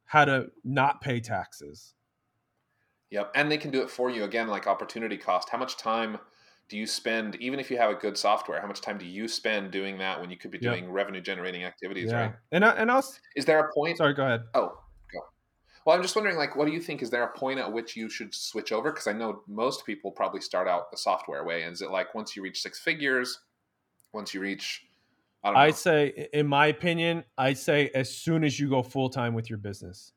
how 0.05 0.25
to 0.25 0.47
not 0.63 1.01
pay 1.01 1.19
taxes. 1.19 1.95
Yep, 3.11 3.33
and 3.35 3.51
they 3.51 3.59
can 3.59 3.73
do 3.73 3.83
it 3.83 3.91
for 3.91 4.09
you 4.09 4.23
again, 4.23 4.47
like 4.47 4.69
opportunity 4.69 5.17
cost. 5.17 5.49
How 5.49 5.59
much 5.59 5.77
time 5.77 6.17
do 6.69 6.79
you 6.79 6.87
spend, 6.87 7.35
even 7.41 7.59
if 7.59 7.73
you 7.73 7.77
have 7.77 7.91
a 7.91 7.95
good 7.97 8.17
software? 8.17 8.61
How 8.61 8.69
much 8.69 8.81
time 8.81 8.99
do 8.99 9.05
you 9.05 9.27
spend 9.27 9.73
doing 9.73 9.99
that 9.99 10.21
when 10.21 10.31
you 10.31 10.37
could 10.37 10.53
be 10.53 10.59
doing 10.59 10.89
revenue 10.89 11.21
generating 11.21 11.65
activities? 11.65 12.13
Yeah. 12.13 12.21
Right. 12.21 12.35
And 12.53 12.65
I, 12.65 12.71
and 12.71 12.89
also, 12.89 13.19
is 13.35 13.45
there 13.45 13.59
a 13.59 13.73
point? 13.75 13.99
Sorry, 13.99 14.15
go 14.15 14.25
ahead. 14.25 14.43
Oh. 14.55 14.79
Well, 15.85 15.97
I'm 15.97 16.03
just 16.03 16.15
wondering, 16.15 16.37
like, 16.37 16.55
what 16.55 16.67
do 16.67 16.73
you 16.73 16.81
think? 16.81 17.03
Is 17.03 17.11
there 17.11 17.25
a 17.25 17.37
point 17.37 17.59
at 17.59 17.73
which 17.73 17.97
you 17.97 18.09
should 18.09 18.35
switch 18.35 18.71
over? 18.71 18.91
Because 18.93 19.09
I 19.09 19.13
know 19.13 19.43
most 19.49 19.85
people 19.85 20.11
probably 20.11 20.41
start 20.41 20.69
out 20.69 20.91
the 20.91 20.97
software 20.97 21.45
way. 21.45 21.63
And 21.63 21.73
is 21.73 21.83
it 21.83 21.91
like 21.91 22.15
once 22.15 22.37
you 22.37 22.43
reach 22.43 22.63
six 22.63 22.79
figures, 22.79 23.41
once 24.13 24.33
you 24.33 24.41
reach 24.41 24.85
I 25.45 25.67
would 25.67 25.75
say, 25.75 26.29
in 26.33 26.47
my 26.47 26.67
opinion, 26.69 27.25
I'd 27.37 27.59
say 27.59 27.91
as 27.95 28.15
soon 28.15 28.45
as 28.45 28.61
you 28.61 28.69
go 28.69 28.83
full 28.83 29.09
time 29.09 29.35
with 29.35 29.51
your 29.51 29.59
business. 29.59 30.13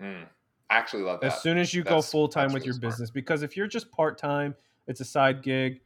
Mm. 0.00 0.26
I 0.68 0.76
actually 0.76 1.02
love 1.02 1.20
that. 1.20 1.32
As 1.32 1.42
soon 1.42 1.58
as 1.58 1.72
you 1.72 1.82
that's, 1.82 1.94
go 1.94 2.02
full 2.02 2.28
time 2.28 2.52
with 2.52 2.56
really 2.56 2.66
your 2.66 2.74
smart. 2.74 2.92
business, 2.92 3.10
because 3.10 3.42
if 3.42 3.56
you're 3.56 3.66
just 3.66 3.90
part 3.90 4.18
time, 4.18 4.54
it's 4.86 5.00
a 5.00 5.04
side 5.04 5.42
gig. 5.42 5.80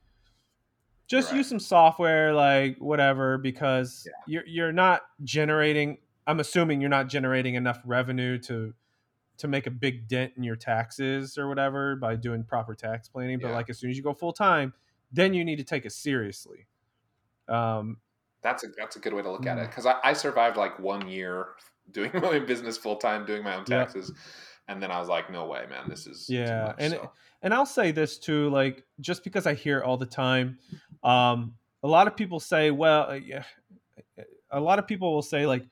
Just 1.06 1.30
right. 1.30 1.38
use 1.38 1.48
some 1.48 1.60
software 1.60 2.32
like 2.32 2.76
whatever 2.78 3.38
because 3.38 4.06
yeah. 4.06 4.12
you're 4.26 4.46
you're 4.46 4.72
not 4.72 5.02
generating. 5.22 5.98
I'm 6.26 6.40
assuming 6.40 6.80
you're 6.80 6.90
not 6.90 7.08
generating 7.08 7.54
enough 7.54 7.80
revenue 7.84 8.38
to 8.38 8.74
to 9.36 9.48
make 9.48 9.66
a 9.66 9.70
big 9.70 10.06
dent 10.06 10.32
in 10.36 10.44
your 10.44 10.56
taxes 10.56 11.36
or 11.36 11.48
whatever 11.48 11.96
by 11.96 12.14
doing 12.14 12.44
proper 12.44 12.74
tax 12.74 13.08
planning. 13.08 13.38
But 13.40 13.48
yeah. 13.48 13.54
like 13.54 13.70
as 13.70 13.78
soon 13.78 13.90
as 13.90 13.96
you 13.96 14.02
go 14.02 14.14
full 14.14 14.32
time, 14.32 14.72
then 15.12 15.34
you 15.34 15.44
need 15.44 15.56
to 15.56 15.64
take 15.64 15.84
it 15.84 15.92
seriously. 15.92 16.66
Um, 17.48 17.98
that's 18.42 18.64
a 18.64 18.68
that's 18.78 18.96
a 18.96 19.00
good 19.00 19.12
way 19.12 19.22
to 19.22 19.30
look 19.30 19.46
at 19.46 19.58
it 19.58 19.68
because 19.68 19.84
mm. 19.84 19.98
I, 20.02 20.10
I 20.10 20.12
survived 20.12 20.56
like 20.56 20.78
one 20.78 21.08
year 21.08 21.48
doing 21.90 22.10
my 22.14 22.28
own 22.28 22.46
business 22.46 22.78
full 22.78 22.96
time, 22.96 23.26
doing 23.26 23.42
my 23.42 23.56
own 23.56 23.64
taxes. 23.64 24.12
Yeah 24.14 24.20
and 24.68 24.82
then 24.82 24.90
I 24.90 24.98
was 24.98 25.08
like, 25.08 25.30
no 25.30 25.46
way, 25.46 25.64
man, 25.68 25.88
this 25.88 26.06
is 26.06 26.26
yeah. 26.28 26.66
Much, 26.68 26.76
and 26.78 26.92
so. 26.94 27.10
and 27.42 27.54
I'll 27.54 27.66
say 27.66 27.90
this 27.90 28.18
too, 28.18 28.48
like 28.50 28.84
just 29.00 29.24
because 29.24 29.46
I 29.46 29.54
hear 29.54 29.78
it 29.78 29.84
all 29.84 29.96
the 29.96 30.06
time, 30.06 30.58
um, 31.02 31.54
a 31.82 31.88
lot 31.88 32.06
of 32.06 32.16
people 32.16 32.40
say, 32.40 32.70
well, 32.70 33.10
uh, 33.10 33.14
yeah, 33.14 33.44
a 34.50 34.60
lot 34.60 34.78
of 34.78 34.86
people 34.86 35.12
will 35.12 35.22
say 35.22 35.46
like, 35.46 35.66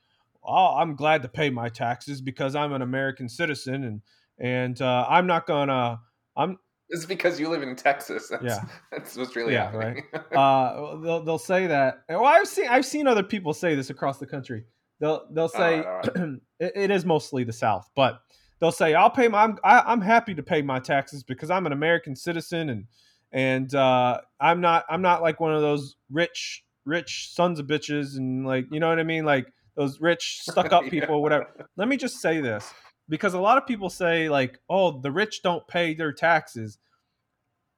oh, 0.45 0.75
I'm 0.77 0.95
glad 0.95 1.21
to 1.23 1.27
pay 1.27 1.49
my 1.49 1.69
taxes 1.69 2.21
because 2.21 2.55
I'm 2.55 2.73
an 2.73 2.81
American 2.81 3.29
citizen 3.29 3.83
and 3.83 4.01
and 4.39 4.81
uh, 4.81 5.05
I'm 5.09 5.27
not 5.27 5.45
gonna 5.45 5.99
I'm. 6.35 6.57
It's 6.89 7.05
because 7.05 7.39
you 7.39 7.49
live 7.49 7.63
in 7.63 7.75
Texas. 7.75 8.27
That's, 8.29 8.43
yeah, 8.43 8.63
that's 8.91 9.15
what's 9.15 9.35
really 9.35 9.53
yeah, 9.53 9.71
happening. 9.71 10.03
right. 10.13 10.33
uh, 10.37 10.97
they'll 10.97 11.23
they'll 11.23 11.37
say 11.37 11.67
that. 11.67 12.03
Well, 12.09 12.25
I've 12.25 12.47
seen 12.47 12.67
I've 12.67 12.85
seen 12.85 13.07
other 13.07 13.23
people 13.23 13.53
say 13.53 13.75
this 13.75 13.89
across 13.89 14.19
the 14.19 14.27
country. 14.27 14.65
They'll 14.99 15.25
they'll 15.31 15.49
say 15.49 15.83
all 15.83 15.95
right, 15.95 16.09
all 16.15 16.23
right. 16.23 16.39
it, 16.59 16.71
it 16.75 16.91
is 16.91 17.05
mostly 17.05 17.43
the 17.43 17.53
South, 17.53 17.89
but 17.95 18.19
they'll 18.59 18.71
say, 18.71 18.93
"I'll 18.93 19.09
pay 19.09 19.27
my. 19.27 19.43
I'm 19.43 19.57
I, 19.63 19.79
am 19.79 19.83
i 19.87 19.91
am 19.93 20.01
happy 20.01 20.35
to 20.35 20.43
pay 20.43 20.61
my 20.61 20.79
taxes 20.79 21.23
because 21.23 21.49
I'm 21.49 21.65
an 21.65 21.73
American 21.73 22.15
citizen 22.15 22.69
and 22.69 22.85
and 23.31 23.73
uh, 23.73 24.21
I'm 24.39 24.61
not 24.61 24.85
I'm 24.89 25.01
not 25.01 25.21
like 25.21 25.39
one 25.39 25.53
of 25.53 25.61
those 25.61 25.95
rich 26.11 26.63
rich 26.85 27.29
sons 27.33 27.59
of 27.59 27.67
bitches 27.67 28.17
and 28.17 28.45
like 28.45 28.65
you 28.71 28.79
know 28.79 28.89
what 28.89 28.99
I 28.99 29.03
mean 29.03 29.25
like 29.25 29.47
those 29.75 29.99
rich 30.01 30.39
stuck 30.41 30.71
up 30.71 30.85
people 30.85 31.21
whatever." 31.21 31.47
Let 31.75 31.87
me 31.87 31.97
just 31.97 32.21
say 32.21 32.41
this 32.41 32.73
because 33.09 33.33
a 33.33 33.39
lot 33.39 33.57
of 33.57 33.67
people 33.67 33.89
say 33.89 34.29
like, 34.29 34.59
"Oh, 34.69 34.99
the 34.99 35.11
rich 35.11 35.41
don't 35.43 35.67
pay 35.67 35.93
their 35.93 36.13
taxes." 36.13 36.77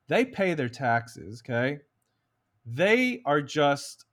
They 0.07 0.23
pay 0.23 0.53
their 0.53 0.69
taxes, 0.69 1.41
okay? 1.43 1.79
They 2.65 3.21
are 3.25 3.41
just 3.41 4.05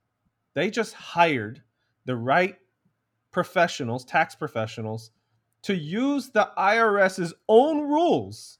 they 0.55 0.69
just 0.69 0.93
hired 0.93 1.61
the 2.05 2.15
right 2.15 2.55
professionals, 3.31 4.05
tax 4.05 4.35
professionals 4.35 5.11
to 5.63 5.75
use 5.75 6.29
the 6.29 6.49
IRS's 6.57 7.33
own 7.47 7.81
rules 7.81 8.59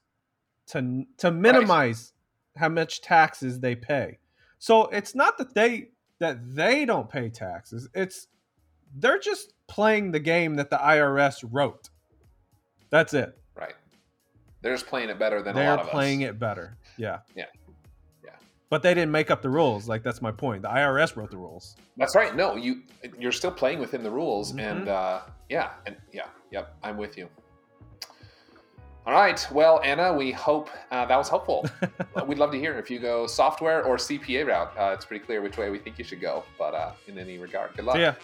to 0.66 1.04
to 1.18 1.30
minimize 1.30 2.12
right. 2.56 2.62
how 2.62 2.68
much 2.68 3.00
taxes 3.00 3.60
they 3.60 3.74
pay. 3.74 4.18
So 4.58 4.86
it's 4.86 5.14
not 5.14 5.38
that 5.38 5.54
they 5.54 5.90
that 6.18 6.38
they 6.54 6.84
don't 6.84 7.08
pay 7.08 7.28
taxes. 7.28 7.88
It's 7.94 8.26
they're 8.96 9.18
just 9.18 9.52
playing 9.66 10.12
the 10.12 10.20
game 10.20 10.56
that 10.56 10.70
the 10.70 10.76
IRS 10.76 11.44
wrote. 11.50 11.90
That's 12.90 13.14
it. 13.14 13.36
Right. 13.56 13.74
They're 14.62 14.74
just 14.74 14.86
playing 14.86 15.10
it 15.10 15.18
better 15.18 15.42
than 15.42 15.56
a 15.56 15.60
lot 15.60 15.66
of 15.74 15.78
us. 15.80 15.86
they're 15.86 15.92
playing 15.92 16.20
it 16.22 16.38
better. 16.38 16.76
Yeah. 16.96 17.18
Yeah. 17.34 17.46
Yeah. 18.24 18.30
But 18.70 18.82
they 18.82 18.94
didn't 18.94 19.10
make 19.10 19.30
up 19.30 19.42
the 19.42 19.50
rules. 19.50 19.88
Like 19.88 20.02
that's 20.02 20.22
my 20.22 20.30
point. 20.30 20.62
The 20.62 20.68
IRS 20.68 21.16
wrote 21.16 21.30
the 21.30 21.36
rules. 21.36 21.76
That's 21.96 22.14
right. 22.14 22.34
No, 22.34 22.56
you 22.56 22.82
you're 23.18 23.32
still 23.32 23.50
playing 23.50 23.78
within 23.78 24.02
the 24.02 24.10
rules, 24.10 24.50
mm-hmm. 24.50 24.60
and 24.60 24.88
uh, 24.88 25.20
yeah, 25.48 25.70
and 25.86 25.96
yeah, 26.12 26.26
Yep, 26.54 26.72
I'm 26.84 26.96
with 26.96 27.18
you. 27.18 27.28
All 29.06 29.12
right. 29.12 29.44
Well, 29.50 29.80
Anna, 29.82 30.14
we 30.14 30.30
hope 30.30 30.70
uh, 30.92 31.04
that 31.04 31.16
was 31.16 31.28
helpful. 31.28 31.66
We'd 32.28 32.38
love 32.38 32.52
to 32.52 32.58
hear 32.58 32.78
if 32.78 32.88
you 32.88 33.00
go 33.00 33.26
software 33.26 33.82
or 33.82 33.96
CPA 33.96 34.46
route. 34.46 34.72
Uh, 34.78 34.92
it's 34.94 35.04
pretty 35.04 35.24
clear 35.24 35.42
which 35.42 35.58
way 35.58 35.68
we 35.70 35.80
think 35.80 35.98
you 35.98 36.04
should 36.04 36.20
go, 36.20 36.44
but 36.56 36.74
uh, 36.74 36.92
in 37.08 37.18
any 37.18 37.38
regard, 37.38 37.74
good 37.74 37.86
luck. 37.86 37.96
Yeah. 37.96 38.14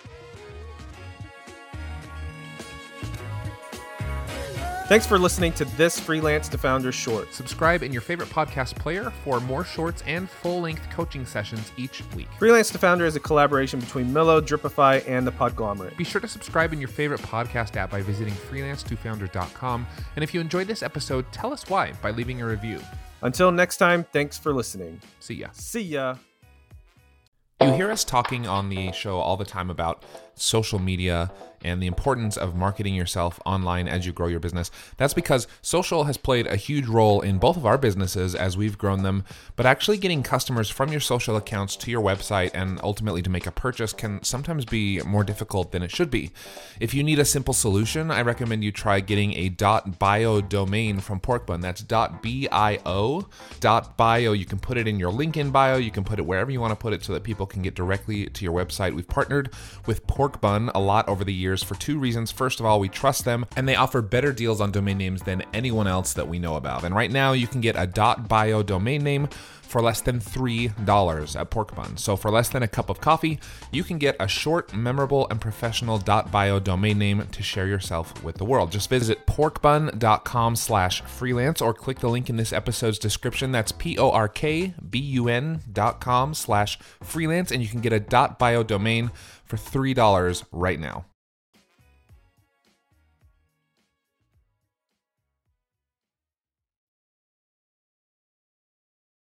Thanks 4.90 5.06
for 5.06 5.20
listening 5.20 5.52
to 5.52 5.64
this 5.76 6.00
Freelance 6.00 6.48
to 6.48 6.58
Founder 6.58 6.90
short. 6.90 7.32
Subscribe 7.32 7.84
in 7.84 7.92
your 7.92 8.00
favorite 8.02 8.28
podcast 8.28 8.74
player 8.74 9.12
for 9.22 9.38
more 9.38 9.64
shorts 9.64 10.02
and 10.04 10.28
full 10.28 10.62
length 10.62 10.90
coaching 10.90 11.24
sessions 11.24 11.70
each 11.76 12.02
week. 12.16 12.26
Freelance 12.40 12.70
to 12.70 12.78
Founder 12.78 13.06
is 13.06 13.14
a 13.14 13.20
collaboration 13.20 13.78
between 13.78 14.06
Millo, 14.06 14.40
Dripify, 14.40 15.08
and 15.08 15.24
the 15.24 15.30
Podglomerate. 15.30 15.96
Be 15.96 16.02
sure 16.02 16.20
to 16.20 16.26
subscribe 16.26 16.72
in 16.72 16.80
your 16.80 16.88
favorite 16.88 17.20
podcast 17.20 17.76
app 17.76 17.92
by 17.92 18.02
visiting 18.02 18.34
freelance2founder.com. 18.34 19.86
And 20.16 20.24
if 20.24 20.34
you 20.34 20.40
enjoyed 20.40 20.66
this 20.66 20.82
episode, 20.82 21.24
tell 21.30 21.52
us 21.52 21.68
why 21.68 21.92
by 22.02 22.10
leaving 22.10 22.42
a 22.42 22.46
review. 22.46 22.80
Until 23.22 23.52
next 23.52 23.76
time, 23.76 24.02
thanks 24.12 24.38
for 24.38 24.52
listening. 24.52 25.00
See 25.20 25.34
ya. 25.34 25.50
See 25.52 25.82
ya. 25.82 26.16
You 27.60 27.74
hear 27.74 27.92
us 27.92 28.02
talking 28.02 28.48
on 28.48 28.70
the 28.70 28.90
show 28.90 29.18
all 29.18 29.36
the 29.36 29.44
time 29.44 29.70
about 29.70 30.02
social 30.40 30.78
media 30.78 31.30
and 31.62 31.82
the 31.82 31.86
importance 31.86 32.36
of 32.36 32.54
marketing 32.54 32.94
yourself 32.94 33.38
online 33.44 33.86
as 33.86 34.06
you 34.06 34.12
grow 34.12 34.26
your 34.26 34.40
business. 34.40 34.70
That's 34.96 35.14
because 35.14 35.46
social 35.60 36.04
has 36.04 36.16
played 36.16 36.46
a 36.46 36.56
huge 36.56 36.86
role 36.86 37.20
in 37.20 37.38
both 37.38 37.56
of 37.56 37.66
our 37.66 37.76
businesses 37.76 38.34
as 38.34 38.56
we've 38.56 38.78
grown 38.78 39.02
them, 39.02 39.24
but 39.56 39.66
actually 39.66 39.98
getting 39.98 40.22
customers 40.22 40.70
from 40.70 40.90
your 40.90 41.00
social 41.00 41.36
accounts 41.36 41.76
to 41.76 41.90
your 41.90 42.02
website 42.02 42.50
and 42.54 42.80
ultimately 42.82 43.20
to 43.22 43.30
make 43.30 43.46
a 43.46 43.50
purchase 43.50 43.92
can 43.92 44.22
sometimes 44.22 44.64
be 44.64 45.02
more 45.02 45.24
difficult 45.24 45.72
than 45.72 45.82
it 45.82 45.90
should 45.90 46.10
be. 46.10 46.30
If 46.80 46.94
you 46.94 47.02
need 47.02 47.18
a 47.18 47.24
simple 47.24 47.52
solution, 47.52 48.10
I 48.10 48.22
recommend 48.22 48.64
you 48.64 48.72
try 48.72 49.00
getting 49.00 49.34
a 49.34 49.50
.bio 49.50 50.40
domain 50.40 51.00
from 51.00 51.20
Porkbun. 51.20 51.60
That's 51.60 51.82
.bio. 51.82 53.28
.bio. 53.96 54.32
You 54.32 54.46
can 54.46 54.58
put 54.58 54.78
it 54.78 54.88
in 54.88 54.98
your 54.98 55.12
LinkedIn 55.12 55.52
bio, 55.52 55.76
you 55.76 55.90
can 55.90 56.04
put 56.04 56.18
it 56.18 56.24
wherever 56.24 56.50
you 56.50 56.60
want 56.60 56.70
to 56.70 56.76
put 56.76 56.94
it 56.94 57.04
so 57.04 57.12
that 57.12 57.22
people 57.22 57.46
can 57.46 57.60
get 57.60 57.74
directly 57.74 58.26
to 58.26 58.44
your 58.44 58.54
website. 58.54 58.94
We've 58.94 59.06
partnered 59.06 59.52
with 59.84 60.06
Porkbun 60.30 60.70
a 60.74 60.80
lot 60.80 61.08
over 61.08 61.24
the 61.24 61.32
years 61.32 61.62
for 61.62 61.74
two 61.74 61.98
reasons. 61.98 62.30
First 62.30 62.60
of 62.60 62.66
all, 62.66 62.80
we 62.80 62.88
trust 62.88 63.24
them, 63.24 63.46
and 63.56 63.68
they 63.68 63.76
offer 63.76 64.02
better 64.02 64.32
deals 64.32 64.60
on 64.60 64.70
domain 64.70 64.98
names 64.98 65.22
than 65.22 65.44
anyone 65.52 65.86
else 65.86 66.12
that 66.14 66.28
we 66.28 66.38
know 66.38 66.56
about. 66.56 66.84
And 66.84 66.94
right 66.94 67.10
now, 67.10 67.32
you 67.32 67.46
can 67.46 67.60
get 67.60 67.76
a 67.76 67.86
.bio 68.28 68.62
domain 68.62 69.02
name 69.02 69.28
for 69.70 69.80
less 69.80 70.00
than 70.00 70.18
$3 70.18 71.40
at 71.40 71.50
Porkbun. 71.50 71.96
So 71.98 72.16
for 72.16 72.28
less 72.30 72.48
than 72.48 72.64
a 72.64 72.68
cup 72.68 72.90
of 72.90 73.00
coffee, 73.00 73.38
you 73.70 73.84
can 73.84 73.98
get 73.98 74.16
a 74.18 74.26
short, 74.26 74.74
memorable, 74.74 75.28
and 75.30 75.40
professional 75.40 75.98
.bio 75.98 76.58
domain 76.58 76.98
name 76.98 77.28
to 77.30 77.42
share 77.42 77.68
yourself 77.68 78.20
with 78.24 78.36
the 78.36 78.44
world. 78.44 78.72
Just 78.72 78.90
visit 78.90 79.28
porkbun.com 79.28 80.56
slash 80.56 81.02
freelance 81.02 81.62
or 81.62 81.72
click 81.72 82.00
the 82.00 82.08
link 82.08 82.28
in 82.28 82.36
this 82.36 82.52
episode's 82.52 82.98
description. 82.98 83.52
That's 83.52 83.70
P-O-R-K-B-U-N 83.70 85.60
dot 85.72 86.00
com 86.00 86.34
slash 86.34 86.76
freelance 87.00 87.52
and 87.52 87.62
you 87.62 87.68
can 87.68 87.80
get 87.80 87.92
a 87.92 88.00
.bio 88.38 88.64
domain 88.64 89.12
for 89.50 89.56
$3 89.56 90.44
right 90.52 90.78
now. 90.78 91.06